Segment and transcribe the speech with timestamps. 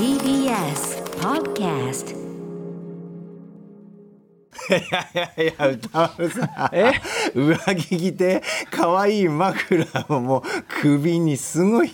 [0.00, 2.16] TBS Podcast.
[4.70, 7.38] いやいや歌丸さん。
[7.38, 10.42] 上着着て可愛いマフラーをもう
[10.80, 11.92] 首にすごい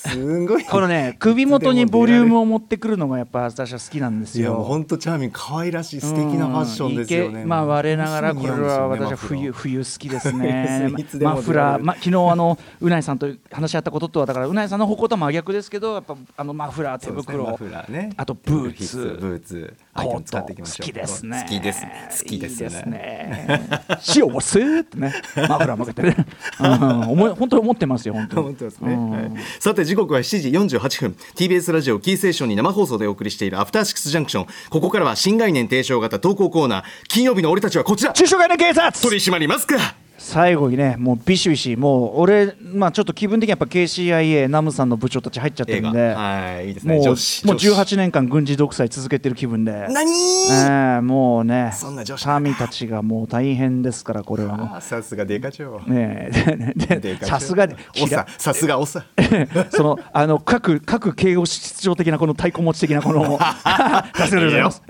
[0.00, 0.64] すごい。
[0.64, 4.64] このね首元にボリュームを持ってくるのがやっぱ私は好きなんですいやもうよ。
[4.64, 7.44] 本当チャーミング可愛らしい素敵なファッションですよね。
[7.44, 10.90] まあ我ながらこれは私は冬冬好きですね。
[11.20, 18.12] マフラー、ま、昨日あのうないさんと話し合ったこととはだからうないさんの方向とは真逆ですけどやっぱあのマフラー手袋、マフラーね。
[18.16, 21.42] あとブーツブーツコート好きですね。
[21.42, 21.82] 好きです。
[22.22, 22.82] 好きですよね。
[22.86, 23.68] ね。
[24.16, 25.12] 塩をスーってね。
[25.48, 26.16] マフラー向けてね、
[26.60, 28.42] うん、思い本当に思ってますよ本当に。
[28.44, 29.10] 本当ですね、うん。
[29.10, 31.16] はいさて時刻は7時48分。
[31.34, 34.46] TBS ラジオキーステーションに生放送でお送りしているアフターシックスジャンクション。
[34.70, 36.84] ここからは新概念提唱型投稿コーナー。
[37.08, 38.12] 金曜日の俺たちはこちら。
[38.12, 38.92] 中小概念警察。
[38.92, 46.94] 取り締まりますか最後にねもうビシビシもう俺まあちょっと気分的にやっぱ KCIA ナムさんの部長たち入っちゃってるんではいいいですね。
[46.96, 47.46] もうもう女子。
[47.46, 49.86] 18年間軍事独裁続けてる気分で。
[49.88, 50.12] 何
[50.50, 54.58] ええもうねそんな女子民たちがもう大変ですからこれは。
[54.58, 55.80] もあさすがデカ長。
[55.86, 59.02] うねえさすがにおささすがおさ
[59.70, 63.38] そのあの各各敬語秩序的なこの太鼓持ち的なこの
[64.14, 64.82] さすがでございます。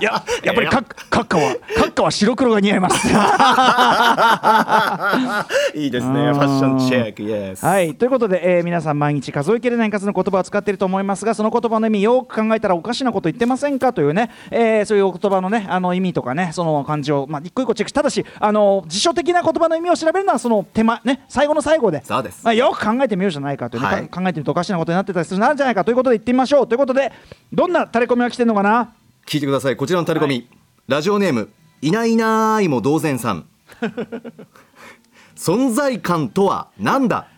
[0.00, 0.52] いやや。
[0.52, 3.06] っぱり閣閣下は閣下は白黒が似合います
[5.74, 6.32] いいですね。
[6.32, 7.94] ファッションチェックイエスはい。
[7.94, 17.88] ということで、えー皆さん毎日数えきれない数の言葉を使っていると思いますがその言葉の意味よく考えたらおかしなこと言ってませんかというね、えーそういうお言葉のねあの意味とかねその漢字を、まあ、一個一個チェック。
[17.88, 22.44] しただしあの辞書的な言葉の意味を調べるのはその手間ね最後の最後でそうです。
[22.44, 24.08] まあ、よく考えてみようじゃないかというね、はい。
[24.08, 26.66] か考えてみるとおかしなことになってたりするのあるんじゃないかということで言ってみましょう。
[26.68, 27.12] ということで
[27.52, 28.92] どんなタレコミが来てるのかな？
[29.26, 29.76] 聞いてください。
[29.76, 30.46] こちらのタレコミ、
[30.86, 31.48] ラジオネーム
[31.80, 33.46] いないいないも同然さん
[35.36, 37.28] 存在感とは何だ？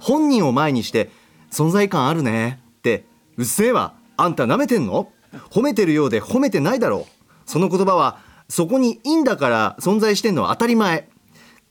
[0.00, 1.10] 本人を前にして
[1.50, 2.60] 存在感あるね。
[2.78, 3.06] って
[3.36, 3.94] うっせえわ。
[4.16, 5.12] あんたなめてんの？
[5.50, 7.22] 褒めてるようで褒めてないだろう。
[7.44, 11.08] その言葉はそこにいいんだから存在してんのは当たり前。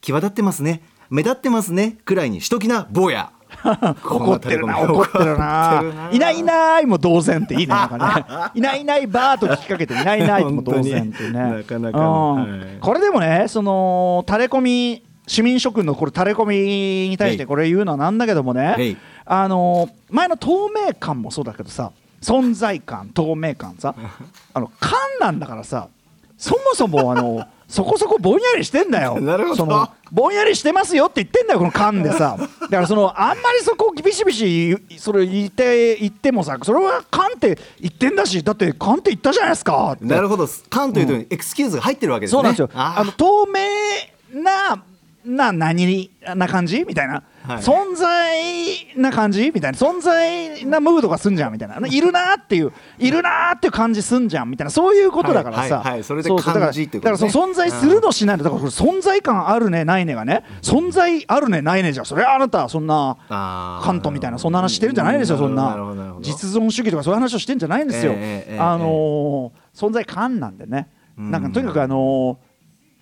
[0.02, 0.84] 際立ってますね。
[1.10, 1.98] 目立ってますね。
[2.06, 3.32] くらいにしときな坊や。
[4.04, 6.10] 怒ってるな怒ってる怒な。
[6.12, 8.26] いないいないも同然っていいねなんかね。
[8.56, 11.40] いないいないバーと聞きかけていないいないも同然ってね。
[11.40, 12.46] なかなかの。
[12.48, 12.60] うん。
[12.60, 12.78] はい。
[12.80, 18.98] これでもねそのタレコミ市民諸君のこれタレコミに対してこれ言うのはなんだけどもね。
[19.26, 21.92] あの前の透明感もそうだけどさ
[22.22, 23.96] 存在感透明感さ。
[24.54, 25.88] あの感なんだからさ
[26.38, 29.20] そもそもあのそこそこぼんやりしてんだよ。
[29.20, 29.56] なるほど。
[29.56, 40.48] そのぼんやりしてますよって言ってんだよこの缶でさだからそのあんまりそこビシビシそれ言って言ってもさそれは缶って言ってんだしだって缶って言ったじゃないですかなるほど。
[40.70, 42.34] カンというと、エクスキューズが入ってるわけですね。
[42.34, 42.70] そうなんですよ。
[42.74, 44.84] ああの透明な
[45.26, 47.58] な何な感じみたいな、はい。
[47.58, 49.78] 存在な感じみたいな。
[49.78, 51.76] 存在なムードがすんじゃんみたいな。
[51.88, 54.72] いるなっていういるなっていう感じすんじゃんみたいな。
[54.72, 56.04] そういうことだからさ、はいはいはい。
[56.04, 57.18] それで感じってことね。
[57.18, 60.44] だからその存在するのしないのだから存在感あるねないねがね。
[60.62, 65.76] 存在あるねないねじゃそれはあなたそんなカントみたいなそんな話してるんじゃないですよそんな。
[66.22, 68.22] 実存主義とかそういう話をしてんじゃないんですよ、えええ
[68.52, 70.88] えええあのー存在感なんでね。
[71.18, 72.45] なんかとにかくあのーた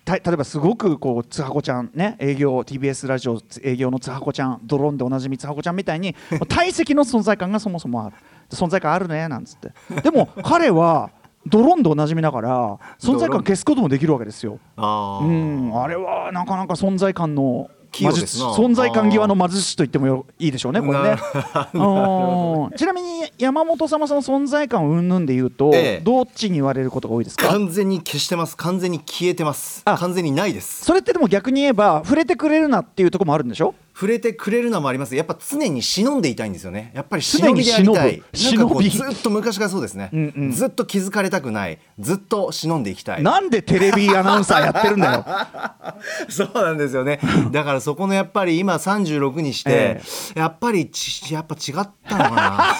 [0.06, 6.14] 例えばすごくこうつはこちゃんね営業 TBS ラジオ営業のつはこちゃんドローンでおなじみつはこちゃんみたいに
[6.48, 8.16] 体積の存在感がそもそもある。
[8.50, 9.72] 存在感あるねなんつって。
[10.02, 11.10] でも彼は
[11.46, 14.58] ドローンでおなじみだから存在感消すこともできるわけですよ。
[14.76, 15.30] あーう
[15.70, 17.70] ん、あれはなかなか存在感の
[18.02, 21.16] 存在感際の魔術師と言ってもよいいでしょうねこれね。
[21.44, 22.70] なうん。
[22.76, 26.04] ちなみに山本様その存在感云々で言うと、ええ。
[26.04, 27.48] どっちに言われることが多いですか？
[27.48, 28.56] 完全に消してます。
[28.56, 29.82] 完全に消えてます。
[29.84, 29.96] あ。
[29.98, 30.84] 完全にないです。
[30.84, 33.74] それってでも逆に言えば触れてくれるなっていうところもあるんでしょ？
[33.94, 35.14] 触れてくれるのもあります。
[35.14, 36.90] やっぱ常に忍んでいたいんですよね。
[36.94, 38.22] やっぱり常忍にびでありたい。
[38.22, 40.52] なんかこうずっと昔からそうですね、うんうん。
[40.52, 41.78] ずっと気づかれたくない。
[42.00, 43.22] ずっと忍んでいきたい。
[43.22, 45.24] なんでテレビアナウンサーやってるんだよ。
[46.28, 47.20] そうなんですよね。
[47.52, 50.02] だからそこのやっぱり今36にして、え
[50.34, 52.76] やっぱりちやっぱ違ったのかな。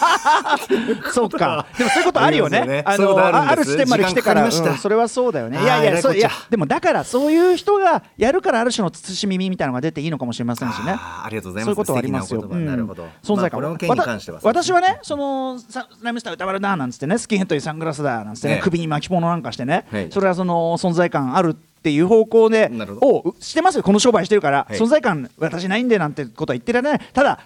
[1.13, 1.65] そうか。
[1.77, 2.65] でもそういうことあるよね。
[2.65, 2.83] ね。
[2.85, 4.45] あのあある地点まで来てから。
[4.45, 5.61] うんそれはそうだよね。
[5.61, 11.65] いやいやいやでもだからそういう人がやるからある種の慎みみたいなのが出ていいのかもしれませんしねありがとうございます。
[11.65, 12.45] そういうことはありますよ。
[12.47, 13.09] なるほどうん。
[13.23, 18.61] 存在感、まあこの件に関してはわた私はね、そのさライムスター歌丸だなんつってね、スキンヘッドにサングラスだなんつってね、ええ。
[18.61, 20.11] 首に巻き物なんかしてね、はい。
[20.11, 22.71] それはその存在感あるっていう方向で
[23.01, 24.77] をしてますよ、この商売してるから、はい。
[24.77, 26.99] 存在感私ないんでなんてことは言ってられない。
[27.13, 27.39] ただ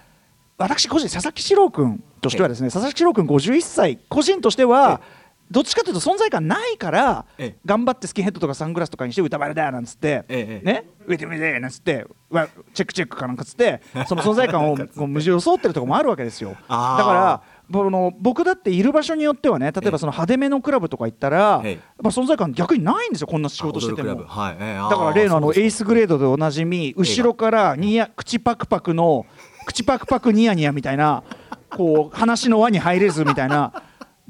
[0.58, 5.00] 私個人佐々木史郎君としてはですね、佐々木史郎君51歳個人としては。
[5.50, 7.56] どっちかというと存在感ないからええ。
[7.64, 14.76] 頑張ってスキンヘッドとかサングラスとかにして歌丸だなんつって、ええね上で上でなんつってわチェックチェックかなんかつって その存在感を
[15.06, 16.50] 無事装ってるところもあるわけですよ。
[16.68, 17.42] だから
[17.72, 21.72] あの僕だっている場所によってはね例えばその派手めのクラブとか行ったら、ええ。
[21.72, 24.24] やっぱ存在感逆にないんですよこんな仕事してても。
[24.26, 24.56] はい。
[24.60, 29.26] ええだから例のあのエーススグレードでおなじみ後ろからニヤ口パクパクの
[29.66, 31.22] 口パクパクニヤニヤみたいな
[31.70, 33.72] こう話の輪に入れずみたいな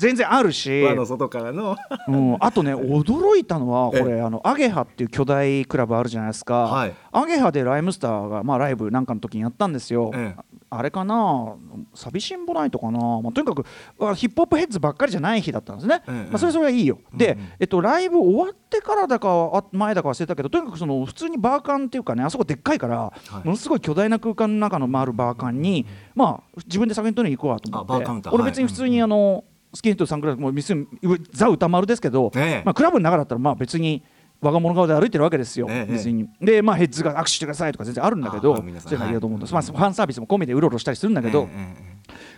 [0.01, 1.77] 全然あるし、輪の外からの。
[2.09, 4.05] うん、あとね 驚いたのはこえ。
[4.05, 6.95] れあのアゲハっていう巨大クラブあるじゃないですか、はい。
[7.13, 10.43] アゲハでライムスターが、まあ、ライブなんかの時にやったんですよ、ええ。
[10.71, 11.55] あれかな？
[11.95, 13.65] 寂しんぼないとかな、まあ、とにかく
[14.01, 16.31] あヒップホップヘッズばっかりじゃない日だったんですね、ええ。
[16.31, 23.13] まあ、それそれはいいよ、でうんうん、えっと、ライブ終わってからだかあ前だか忘れたけどとにかくその普通にバーカンっていうかねあそこでっかいから、
[23.43, 23.47] い。
[23.47, 28.29] ものすごい巨大な空間の中の回るバーカンに、まあ自分で酒に取りに行こうわと思って。
[28.31, 30.87] 俺別に普通にあの、スキンヘッドサングラスもう別に
[31.33, 32.63] ザ歌丸ですけど、ええ。
[32.65, 34.03] まあ、クラブの中だったらまあ別に
[34.41, 35.93] 我が物顔で歩いてるわけですよ、ええ。
[35.93, 36.29] 別に。
[36.41, 41.49] でまあヘッズが握手してくださいとか全然あるんだけどああ皆さんそういうのはいいと思うんです、はいまあ、ファンサービスも込みでうろうろしたりするんだけど、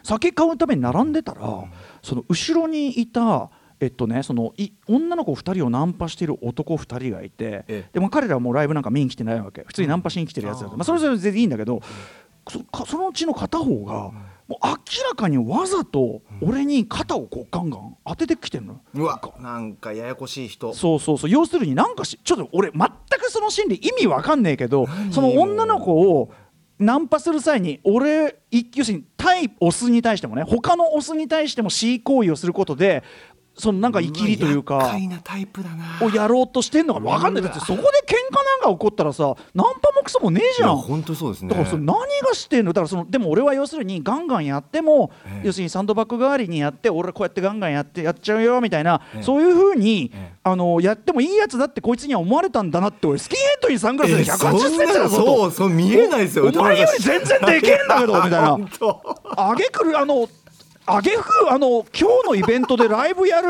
[0.03, 1.41] 酒買うために並んでたら、
[2.03, 3.51] その後ろにいた
[3.83, 7.85] えっとね、そのい女の子2人をナンパしている男2人がいて、ええ。
[7.93, 9.65] でも彼らはもうライブなんか見に来てないわけ。
[9.67, 11.83] 普通にナンパしに来てるやつだと、うんまあ、それぞれ全然いいんだけど、
[12.49, 14.13] そかそのうちの片方が、
[14.49, 14.75] もう明
[15.09, 19.93] らかにわざと俺に肩をこうガンガン当ててきてるのうわなんか。
[19.93, 20.75] ややこしい人。
[20.75, 21.31] そうそうそう。
[21.31, 26.33] 要するになんかしちょっと俺全くその心理意味わかんねえけどその女の子を
[26.79, 33.05] ナンパする際に俺い要するに対オスに対してもね他のオスに対しても C 行為をすることで
[33.55, 34.97] そのなんか生きりというか
[36.01, 37.43] をやろうとしてんのかわかんない。
[37.43, 40.77] だってそこで喧嘩なんか起こったらさナンパもクソもねえじゃん。
[40.77, 41.49] 本当そうですね。
[41.49, 42.73] だからその何がしてんの？
[42.73, 45.47] だからそのでも俺は要するにガンガンやっても、ええ。
[45.47, 49.23] 要するにサンドバッグ代わりにやって俺こうやってガンガンやってやっちゃうよみたいな、ええ。
[49.23, 50.33] そういうふうに、ええ。
[50.45, 58.59] あのやってもいいやつだってこいつには思われたんだなって俺スキンヘッドにサングラスでえ180そんなセンチだぞそうそう見えないですよお前より全然でけえんだけどみたいな。
[59.37, 60.29] あげくるあの
[60.87, 63.49] あげくあの今日のイベントでライブやる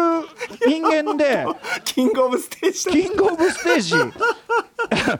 [0.67, 1.46] 人間で
[1.84, 3.94] キングオブステージだキングオブステージ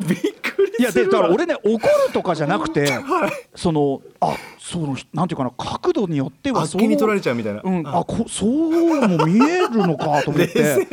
[0.07, 1.11] びっくりいやするわ。
[1.11, 1.81] でだから俺ね怒る
[2.13, 2.99] とかじゃなくて、
[3.55, 7.61] そのあそのなんていうかな角度によってはあっけに取られちゃうみたいな。
[7.63, 10.89] うん、あこそうも見えるのかと思っ冷て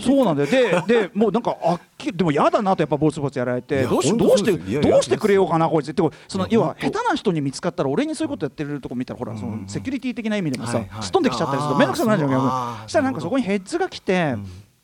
[0.00, 0.84] そうなんだよ。
[0.86, 1.80] ででもうなんかあ
[2.12, 5.90] でも嫌だなとやっぱボツボツやられいてどうしどうしてどうしてくれようかなこいつ。
[5.90, 14.36] ってその要は下手な人に見つかったら俺にそういうことやってるとこ見たらほらそのセキュリティ的な意味でもさすっ飛んできちゃったりすると面倒くさくなるじゃんしたらなんかそこにヘッズが来て、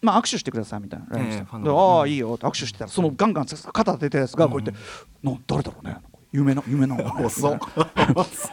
[0.02, 2.90] まあ握手してくださいみたいな、ええファンでのああいいよって握手してたら。
[2.90, 4.72] そのガンガン肩当てたやつがこうやって、
[5.22, 5.96] な誰だろうね
[6.32, 7.04] 有名な有名なの。
[7.04, 7.58] かな遅っ。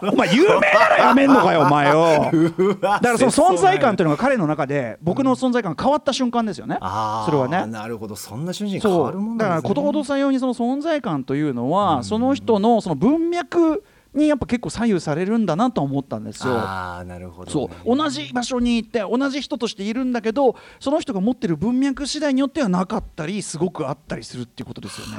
[0.02, 2.30] お前有名ならやめんのかよお前よ。
[2.32, 6.78] う わだからその存在感というのが彼の中で僕の存在感が変わった瞬間ですよね。
[6.82, 7.66] あーそれはね。
[7.72, 8.16] なるほど。
[8.16, 9.38] そんな瞬時に変わるもそう。
[9.38, 13.84] だからことほどさようにその存在感というのはその人のその文脈
[14.14, 16.54] にやっぱ結構左右されるんだなと思ったんですよ。
[16.54, 25.18] ああなるほど、ね、そう同じ場所に行って同じ人としているんだけどその人が持ってる文脈次第によってはなかったりすごくあったりするっていうことですよね。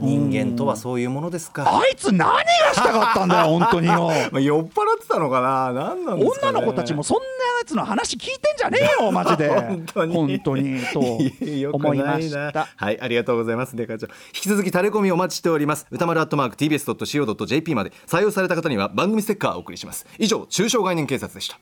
[0.00, 4.10] 人間とはそういうものですかあいつ何がしたかったんだよ本当によ。
[4.32, 4.68] まあ酔っ払っ
[5.00, 7.22] てたのかな何なんですか、ね、女の子たちもそんな
[7.66, 9.48] やつの話聞いてんじゃねえよ マジで。
[9.48, 10.14] 本当に。
[10.14, 11.00] 本当にと
[11.44, 12.68] よく思いまないなした。
[12.76, 13.74] はいありがとうございます。
[13.74, 14.06] デカ長。
[14.06, 15.86] 引き続きタレコミお待ちしております。
[15.90, 17.92] 歌丸アットマーク TBS.CO.JP まで。
[18.06, 20.06] 採用された方には番組ステッカーをお送りします。
[20.18, 21.58] 以上中小概念警察でした。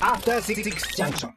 [0.00, 0.62] After Six
[0.96, 1.30] Junction.